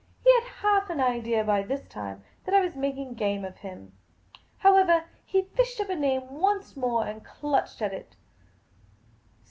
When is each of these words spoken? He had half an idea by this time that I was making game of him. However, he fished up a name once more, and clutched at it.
He 0.23 0.33
had 0.33 0.47
half 0.63 0.89
an 0.89 0.99
idea 0.99 1.43
by 1.43 1.61
this 1.61 1.87
time 1.87 2.23
that 2.43 2.55
I 2.55 2.59
was 2.61 2.75
making 2.75 3.13
game 3.13 3.45
of 3.45 3.57
him. 3.57 3.91
However, 4.57 5.03
he 5.25 5.43
fished 5.43 5.79
up 5.79 5.89
a 5.89 5.95
name 5.95 6.39
once 6.39 6.75
more, 6.75 7.05
and 7.05 7.23
clutched 7.23 7.83
at 7.83 7.93
it. 7.93 8.15